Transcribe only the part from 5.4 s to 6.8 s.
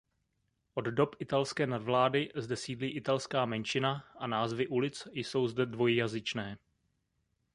zde dvojjazyčné.